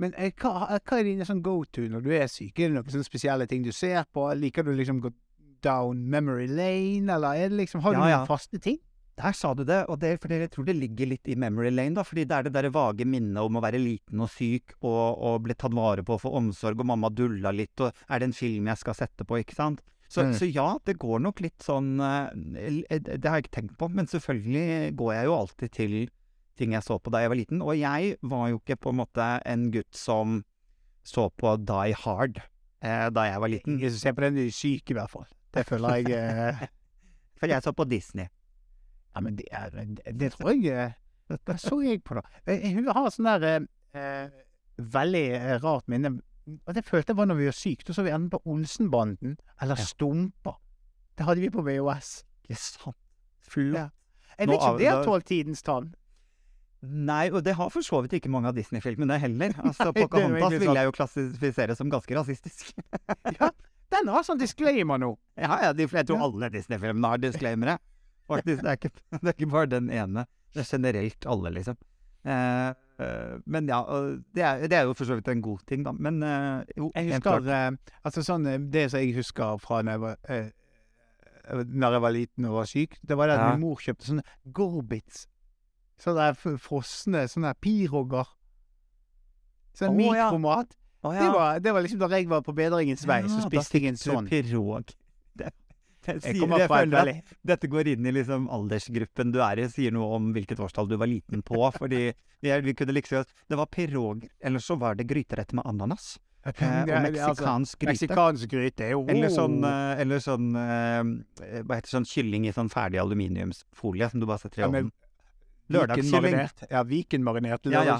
[0.00, 2.56] Men eh, hva, hva er dine sånn go to når du er syk?
[2.58, 4.24] Er det noen sånne spesielle ting du ser på?
[4.40, 5.10] Liker du liksom gå
[5.64, 8.78] down memory lane, eller er det liksom, har du Ja, noen faste ting?
[9.16, 11.94] Der sa du det, og det, for jeg tror det ligger litt i memory lane,
[11.96, 12.02] da.
[12.04, 15.38] Fordi det er det derre vage minnet om å være liten og syk og, og
[15.46, 18.36] bli tatt vare på og få omsorg, og mamma dulla litt, og er det en
[18.36, 19.80] film jeg skal sette på, ikke sant?
[20.08, 20.34] Så, Mm.
[20.38, 22.28] så ja, det går nok litt sånn eh,
[22.94, 25.94] Det har jeg ikke tenkt på, men selvfølgelig går jeg jo alltid til
[26.56, 27.64] ting jeg så på da jeg var liten.
[27.64, 30.44] Og jeg var jo ikke på en måte en gutt som
[31.02, 32.38] så på Die Hard
[32.84, 33.80] eh, da jeg var liten.
[33.82, 35.26] Jeg ser på den er syk, i hvert fall.
[35.56, 36.66] Det føler jeg eh,
[37.40, 38.30] For jeg så på Disney.
[39.16, 39.70] Ja, men det er
[40.12, 42.22] Det, tror jeg eh, Hva så jeg på, da?
[42.52, 43.64] Hun har sånn der eh,
[43.96, 44.28] eh,
[44.76, 46.18] veldig eh, rart minne.
[46.68, 47.86] Og det følte jeg var når vi var syke.
[47.88, 49.86] Da så vi enten på Olsenbanden eller Ja.
[49.88, 50.52] Stumpa.
[51.16, 52.10] Det hadde vi på VHS.
[52.46, 52.98] Ikke sant?
[53.48, 53.74] Flott.
[53.80, 53.88] Ja.
[54.36, 55.94] Jeg vet ikke om det har da- tålt tidens tann.
[56.86, 59.54] Nei, og det har for så vidt ikke mange av Disney-filmene heller.
[59.64, 62.74] Altså, Nei, er Pocahontas vil jeg jo klassifisere som ganske rasistisk.
[63.40, 63.48] Ja,
[63.96, 65.14] den har sånn disclaimer nå.
[65.40, 67.78] ja, ja, de, jeg tror alle Disney-filmene har disclaimere.
[68.26, 68.90] Faktisk, det er, ikke,
[69.22, 70.26] det er ikke bare den ene.
[70.54, 71.76] Det er generelt alle, liksom.
[72.26, 73.78] Eh, eh, men ja,
[74.34, 75.92] det er, det er jo for så vidt en god ting, da.
[75.92, 80.02] Men eh, jo, Jeg husker Altså sånn eh, Det som jeg husker fra da jeg
[80.02, 80.16] var
[81.70, 83.52] Når jeg var liten og var syk, det var det at Ja.
[83.52, 85.28] min mor kjøpte sånne Gorbits.
[86.02, 88.26] Sånne frosne sånne pirogger.
[89.76, 90.18] Sånn mikromat.
[90.18, 90.26] ja.
[90.32, 90.76] mikromat.
[91.04, 91.20] ja.
[91.20, 94.00] Det, var, det var liksom da jeg var på bedringens vei, så spiste jeg en
[94.00, 94.26] sånn.
[94.26, 94.90] Pirog.
[96.06, 99.94] Jeg sier, jeg føler at dette går inn i liksom aldersgruppen du er i, sier
[99.94, 101.58] noe om hvilket årstall du var liten på.
[101.80, 106.14] Fordi jeg, vi kunne liksom Det var pirog, eller så var det gryterett med ananas.
[106.46, 107.90] Eh, og altså, meksikansk gryte.
[107.90, 112.70] Meksikansk gryte jo Eller sånn, eh, eller sånn eh, Hva heter sånn kylling i sånn
[112.70, 114.92] ferdig aluminiumsfolie som du bare setter i ovnen.
[115.74, 116.36] Lørdagskylling.
[116.70, 117.96] Ja, vikenmarinert Ja, ja.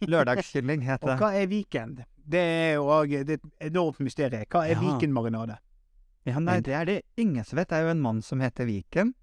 [0.00, 0.80] lørdagskylling.
[0.88, 1.16] heter det.
[1.18, 2.00] Og hva er weekend?
[2.30, 4.46] Det er jo et enormt mysterium.
[4.48, 4.80] Hva er Ja.
[4.80, 5.58] weekendmarinade?
[6.28, 7.68] Ja, nei, det er det ingen som vet.
[7.70, 9.14] Det er jo en mann som heter Viken.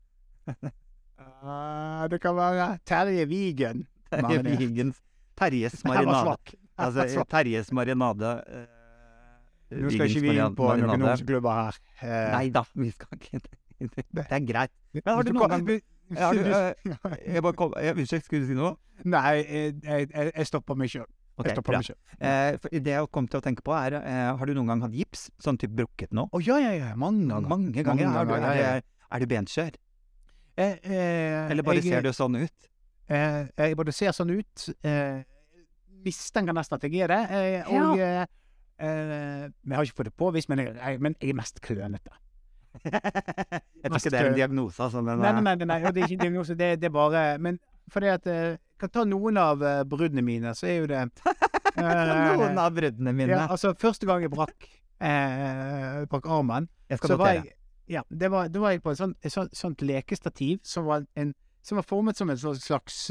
[0.48, 3.86] uh, det kan være Terje Vigen.
[4.12, 4.94] Terje Vigen.
[5.38, 6.38] Terjes marinade.
[6.78, 7.24] Altså.
[7.30, 8.32] Terjes marinade.
[8.48, 8.66] Uh,
[9.78, 11.78] Nå skal ikke vi inn på noen norseklubber her.
[12.02, 12.08] Uh,
[12.38, 13.56] Nei da, vi skal ikke det.
[14.26, 14.72] Er greit.
[14.96, 15.82] Men har du noen gang eh,
[17.94, 18.78] Unnskyld, skulle du si noe?
[19.06, 21.06] Nei, jeg, jeg- jeg stopper meg sjøl.
[21.38, 21.95] Ok, Jeg stopper bra.
[22.17, 24.95] Eh, det jeg kom til å tenke på, er eh, Har du noen gang hatt
[24.97, 25.28] gips?
[25.41, 26.26] Sånn type brukket nå?
[26.34, 26.88] Å ja, ja, ja.
[26.97, 27.50] Mange ganger.
[27.52, 28.08] Mange ganger.
[28.10, 29.06] Mange er, du, ganger, er, ja.
[29.13, 29.78] er du benskjør?
[30.58, 32.69] Eh, eh, Eller bare jeg, ser du sånn ut?
[33.08, 35.21] Eh, jeg bare ser sånn ut, eh,
[36.08, 38.26] mistenker nesten at jeg er det, eh, og ja.
[38.82, 42.17] eh, Men jeg har ikke fått det påvist, men jeg, men jeg er mest klønete.
[42.84, 46.26] jeg tror ikke det er en diagnose, altså, Nei, nei, nei, nei, det er ikke
[46.26, 47.62] diagnose, det, det er bare Men
[47.93, 48.28] fordi at
[48.78, 51.84] Kan ta noen av uh, bruddene mine, så er jo det uh,
[52.38, 53.32] Noen av bruddene mine.
[53.34, 54.68] Ja, altså, første gang jeg brakk
[55.02, 57.34] uh, brakk armen, jeg skal notere.
[57.42, 57.54] jeg
[57.98, 61.06] Ja, det var, da var jeg på et sånt, et sånt, sånt lekestativ som var,
[61.16, 63.06] en, som var formet som en sånn slags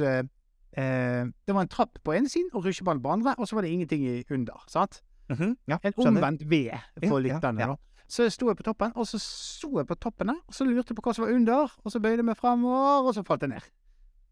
[0.76, 3.70] Det var en trapp på ene siden og rusjeball på andre, og så var det
[3.72, 4.60] ingenting i under.
[4.68, 5.00] sant?
[5.32, 6.68] Mhm, ja, En omvendt V
[7.08, 7.60] for Ja, ja, lytterne.
[7.60, 7.66] ja.
[7.72, 7.76] da.
[8.08, 10.92] Så sto jeg på toppen, og så sto jeg på toppen der, og så lurte
[10.92, 13.42] jeg på hva som var under, og så bøyde jeg meg fremover, og så falt
[13.42, 13.64] jeg ned.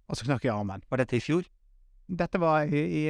[0.08, 0.82] Og så knakk jeg armen.
[0.90, 1.46] Var dette i fjor?
[2.04, 3.02] Dette var i, i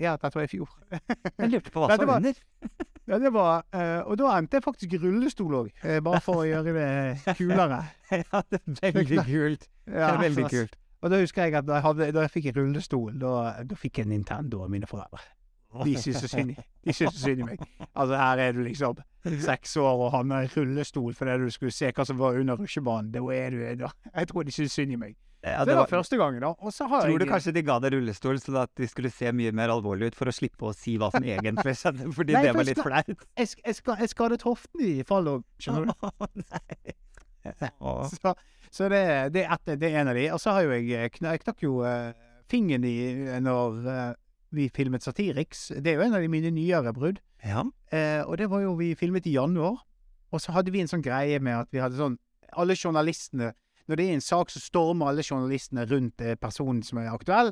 [0.00, 0.70] Ja, dette var i fjor.
[0.92, 2.40] Jeg lurte på hva som var- under.
[3.10, 5.70] Ja, det var uh, Og da endte jeg faktisk rullestol òg,
[6.06, 7.80] bare for å gjøre det kulere.
[8.14, 9.66] ja, det er veldig kult.
[9.88, 10.76] Det Ja, er veldig kult.
[11.02, 13.32] Og da husker jeg at da jeg, hadde, da jeg fikk en rullestol, da,
[13.66, 15.18] da fikk jeg Nintendo av mine foreldre.
[15.82, 17.66] De syntes så synd i meg.
[17.90, 19.02] Altså, her er du liksom
[19.42, 23.10] seks år og havner i rullestol fordi du skulle se hva som var under rusjebanen.
[23.14, 23.90] Da er du da.
[24.14, 25.18] Jeg tror de syntes synd i meg.
[25.42, 26.52] Ja, det var første gangen, da.
[26.62, 29.32] Og så har Tror du kanskje de ga deg rullestol sånn at de skulle se
[29.34, 32.10] mye mer alvorlig ut for å slippe å si hva som egentlig skjedde?
[32.14, 33.10] Fordi Nei, det var litt flaut?
[33.10, 35.94] Jeg, jeg, jeg skadet hoften i fallet, skjønner du.
[35.98, 36.96] Å, nei.
[37.82, 38.04] Oh.
[38.06, 38.36] Så,
[38.70, 39.00] så det,
[39.34, 40.28] det, er et, det er en av de.
[40.30, 42.12] Og så har jo jeg eh, Jeg knakk jo uh,
[42.46, 42.94] fingeren i
[43.42, 44.12] når uh,
[44.54, 45.72] vi filmet Satiriks.
[45.74, 47.18] Det er jo en av de mine nyere brudd.
[47.42, 47.64] Ja.
[47.90, 49.80] Uh, og det var jo vi filmet i januar.
[50.30, 52.14] Og så hadde vi en sånn greie med at vi hadde sånn
[52.54, 53.50] Alle journalistene
[53.92, 57.50] Når det er en sak, så stormer alle journalistene rundt eh, personen som er aktuell.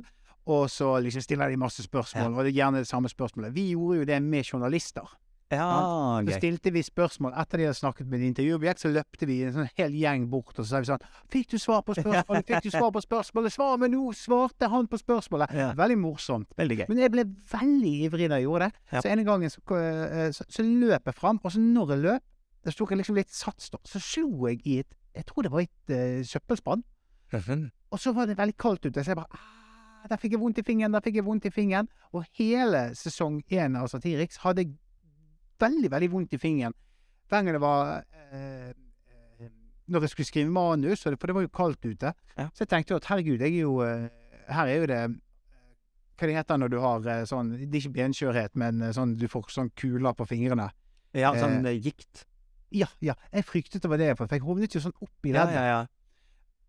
[0.49, 3.53] Og så liksom stiller de masse spørsmål, og det er gjerne det samme spørsmålet.
[3.53, 5.05] Vi gjorde jo det med journalister.
[5.51, 9.53] Ja, Så stilte vi spørsmål etter de hadde snakket med intervjuobjekt, så løpte vi en
[9.57, 12.47] sånn hel gjeng bort, og så sa vi sånn Fikk du svar på spørsmålet?
[12.47, 13.55] Fikk du svar på spørsmålet?
[13.57, 14.05] Svar meg nå!
[14.17, 15.53] Svarte han på spørsmålet?
[15.59, 15.73] Ja.
[15.79, 16.55] Veldig morsomt.
[16.57, 16.87] Veldig gøy.
[16.93, 18.85] Men jeg ble veldig ivrig da jeg gjorde det.
[18.95, 19.03] Ja.
[19.03, 22.29] Så en gangen så, eh, så, så løp jeg fram, og så når jeg løp,
[22.71, 23.83] så tok jeg liksom litt sats, da.
[23.89, 26.85] Så slo jeg i et Jeg tror det var et uh, søppelspann.
[27.91, 30.59] Og så var det veldig kaldt ute, så jeg bare ah, Der fikk jeg vondt
[30.59, 31.89] i fingeren, der fikk jeg vondt i fingeren.
[32.13, 34.75] Og hele sesong én av Satiriks hadde jeg
[35.61, 36.75] veldig, veldig vondt i fingeren.
[37.29, 38.73] Hver gang det var eh,
[39.87, 42.49] Når jeg skulle skrive manus, for det var jo kaldt ute, Ja.
[42.55, 43.81] så jeg tenkte jo at herregud, jeg er jo
[44.49, 45.01] Her er jo det
[46.19, 49.51] Hva det heter når du har sånn Det er ikke benskjørhet, men sånn du får
[49.51, 50.71] sånn kuler på fingrene.
[51.15, 52.27] Ja, sånn eh, gikt.
[52.71, 53.17] Ja, ja.
[53.35, 55.57] Jeg fryktet det var det, for jeg hovnet jo sånn opp i leddet.
[55.57, 55.81] ja, ja.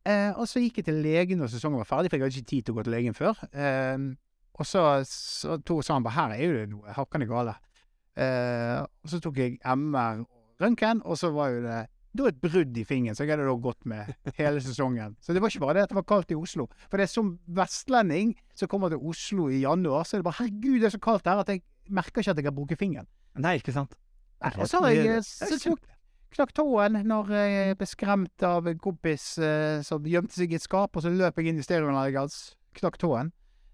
[0.01, 2.49] Eh, og så gikk jeg til legen når sesongen var ferdig, for jeg hadde ikke
[2.49, 3.37] tid til å gå til legen før.
[3.53, 4.07] Eh,
[4.57, 7.53] og så, så to, sa han bare her er jo det noe hakkende gale.
[8.17, 12.41] Eh, og så tok jeg MR og røntgen, og så var jo det da et
[12.43, 14.09] brudd i fingeren, så jeg hadde da gått med
[14.39, 15.15] hele sesongen.
[15.23, 16.65] Så det var ikke bare det at det var kaldt i Oslo.
[16.89, 20.41] For det er som vestlending som kommer til Oslo i januar, så er det bare
[20.41, 23.07] herregud, det er så kaldt her at jeg merker ikke at jeg har brukket fingeren.
[23.39, 23.95] Nei, ikke sant.
[24.41, 25.79] Nei, og så har jeg eh, tok,
[26.33, 30.63] knakk tåen når jeg ble skremt av en kompis eh, som gjemte seg i et
[30.65, 32.39] skap, og så løp jeg inn i stereoanlegget hans.
[32.79, 33.29] Knakk tåen.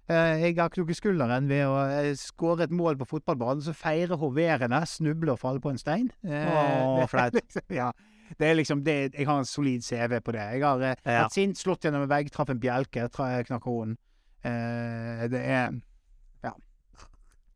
[0.09, 4.19] Eh, jeg har knukket skulderen ved å eh, skåre et mål på fotballbanen, så feirer
[4.19, 6.11] hoverende, snubler og faller på en stein.
[6.23, 7.35] Eh, Åh, flaut.
[7.35, 7.91] Liksom, ja.
[8.39, 10.41] Det er liksom det, Jeg har en solid CV på det.
[10.57, 11.21] Jeg har eh, Ja.
[11.25, 13.97] vært sint, slått gjennom en vegg, traff en bjelke, tra, knakk hoden.
[14.43, 15.77] Eh, det er.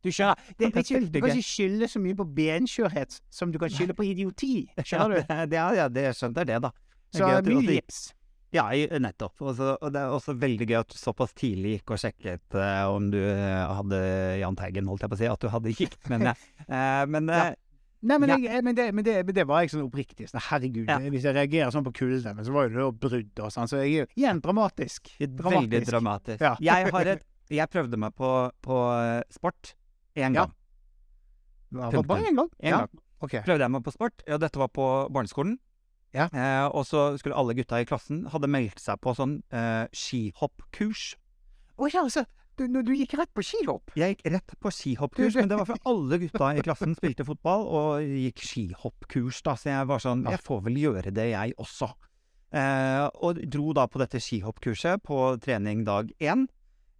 [0.02, 0.40] Du skjønner.
[0.58, 3.70] Det, det, er ikke, du kan ikke skylde så mye på benskjørhet som du kan
[3.70, 4.56] skylde på idioti.
[4.82, 5.20] Skjønner du?
[5.32, 6.72] Ja, det, ja, det skjønner det, da.
[7.12, 8.02] Det er Så gøy mye gips.
[8.52, 8.66] Ja,
[9.00, 9.40] nettopp.
[9.40, 12.84] Også, og det er også veldig gøy at du såpass tidlig gikk og sjekket uh,
[12.92, 14.00] om du eh, hadde
[14.42, 15.28] Jahn Teigen, holdt jeg på å si.
[15.32, 17.52] At du hadde gikt, men, uh, men men Ja.
[18.02, 18.36] Nei, men, Ja.
[18.42, 20.26] jeg, men, det, men, det, men det var jeg sånn oppriktig.
[20.26, 20.96] Sånn, herregud, Ja.
[20.98, 23.68] hvis jeg reagerer sånn på kulde, men så var jo det da brudd og sånn.
[23.70, 25.12] Så jeg igjen dramatisk.
[25.20, 26.42] veldig dramatisk.
[26.42, 26.56] Ja.
[26.58, 28.32] Jeg, har et, jeg prøvde meg på,
[28.66, 28.80] på
[29.30, 29.76] sport
[30.18, 30.52] én gang.
[31.72, 32.50] Ja, var Bare én gang?
[32.60, 32.78] En ja.
[32.84, 33.02] gang.
[33.22, 33.42] Okay.
[33.46, 34.24] Prøvde jeg meg på sport.
[34.26, 35.56] Ja, dette var på barneskolen.
[36.12, 36.26] Ja.
[36.28, 41.12] Eh, og så skulle alle gutta i klassen hadde meldt seg på sånn eh, skihoppkurs.
[41.80, 42.26] Å ja, altså.
[42.60, 43.94] Du, du gikk rett på skihopp?
[43.96, 47.64] Jeg gikk rett på skihoppkurs, men det var for alle gutta i klassen spilte fotball
[47.64, 51.88] og gikk skihoppkurs, da, så jeg var sånn Jeg får vel gjøre det, jeg også.
[52.52, 56.44] Eh, og dro da på dette skihoppkurset på trening dag én.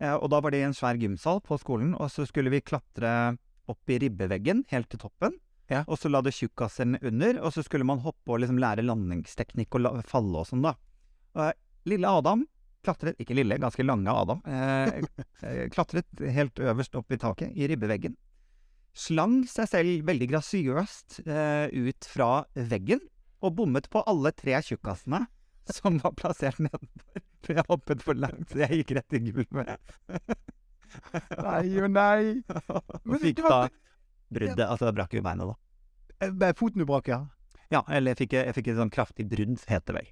[0.02, 2.64] Eh, og da var det i en svær gymsal på skolen, og så skulle vi
[2.64, 3.36] klatre
[3.70, 5.38] opp i ribbeveggen helt til toppen.
[5.70, 5.84] Ja.
[5.86, 9.78] Og så la det tjukkasene under, og så skulle man hoppe og liksom lære landingsteknikk
[9.78, 10.74] og la, falle og sånn, da.
[11.38, 12.42] Og lille Adam
[12.82, 15.02] klatret, ikke lille, ganske lange Adam, eh,
[15.46, 18.16] eh, klatret helt øverst opp i taket, i ribbeveggen.
[18.92, 23.00] Slang seg selv veldig grasiøst eh, ut fra veggen,
[23.42, 25.24] og bommet på alle tre tjukkasene
[25.78, 27.22] som var plassert nedenfor.
[27.42, 29.78] For jeg hoppet for langt, så jeg gikk rett i gulvet.
[31.42, 32.42] Nei og nei.
[32.74, 33.78] og Men fikk du har- da
[34.32, 36.26] bruddet Altså, jeg brakk jo beinet, da.
[36.26, 37.20] Eh, Foten du brakk, ja?
[37.72, 40.10] Ja, eller jeg fikk, jeg fikk et sånn kraftig brudd, heter det vel.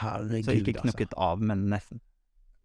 [0.00, 2.00] Herregud, Så ikke knukket av, men nesten.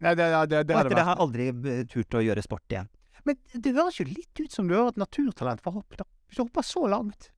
[0.03, 2.43] Nei, det, det, det, det Og etter det har jeg aldri eh, turt å gjøre
[2.43, 2.89] sport igjen.
[3.25, 6.03] Men det høres jo litt ut som du har et naturtalent for hopp, da.
[6.27, 7.29] Hvis du hopper så langt.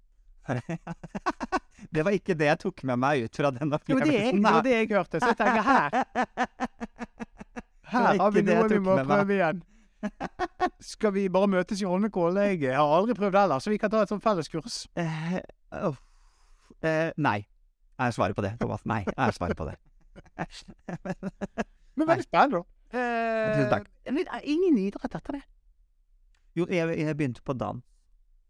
[1.94, 4.44] det var ikke det jeg tok med meg ut fra den Det Jo, det jeg,
[4.44, 5.22] var det jeg hørte.
[5.22, 5.90] Så jeg tenker her
[7.88, 9.62] Her har vi jeg noe vi må prøve igjen.
[10.94, 12.62] Skal vi bare møtes i Holmenkollen?
[12.62, 14.86] Jeg har aldri prøvd heller, så vi kan ta et sånt felleskurs.
[15.00, 15.40] Eh.
[16.84, 17.40] Eh, nei.
[17.98, 18.84] Er svaret på det, Thomas?
[18.86, 19.78] Nei, er svaret på det.
[21.98, 23.00] Men veldig spennende, da.
[23.00, 23.88] Eh, Tusen takk.
[24.06, 25.44] er ingen idrett etter det.
[26.58, 27.82] Jo, jeg, jeg begynte på dans.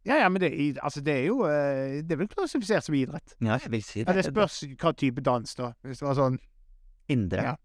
[0.08, 2.96] Ja, ja, men det, er- altså, det er jo eh, Det er vel klassifisert som
[2.96, 3.34] idrett.
[3.44, 4.22] Ja, jeg vil si Ja, det.
[4.24, 5.74] det spørs hva type dans, da.
[5.84, 6.38] Hvis det var sånn
[7.12, 7.44] Indre.
[7.44, 7.56] Ja.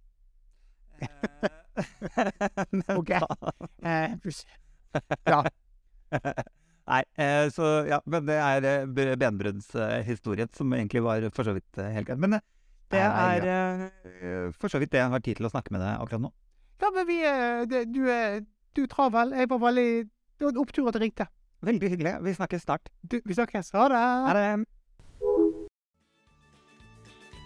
[2.97, 3.11] Ok.
[3.11, 4.15] eh,
[5.27, 5.43] Ja.
[6.83, 11.79] Nei, eh, så ja, men det er eh, benbruddshistorien som egentlig var for så vidt
[11.79, 12.21] eh, helt greit.
[12.21, 12.43] Men eh,
[12.93, 15.81] Det Nei, er eh, for så vidt det jeg har tid til å snakke med
[15.85, 16.33] deg akkurat nå.
[16.83, 18.43] Ja, men vi eh, det- Du er
[18.75, 19.33] du er travel.
[19.37, 21.27] Jeg var veldig Det var en opptur at jeg ringte.
[21.63, 22.15] Veldig hyggelig.
[22.23, 22.89] Vi snakkes snart.
[23.03, 23.71] Du, vi snakkes.
[23.71, 24.05] Ha det.
[24.27, 24.65] Ha det.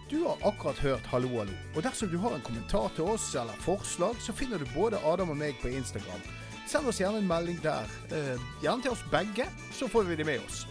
[0.09, 1.51] Du har akkurat hørt Hallo, hallo.
[1.75, 5.29] Og dersom du har en kommentar til oss eller forslag, så finner du både Adam
[5.29, 6.23] og meg på Instagram.
[6.67, 7.91] Send oss gjerne en melding der.
[8.11, 10.65] Eh, gjerne til oss begge, så får vi det med oss.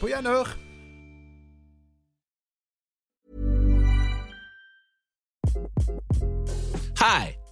[0.00, 0.50] På gjenhør!
[6.98, 7.36] Hi,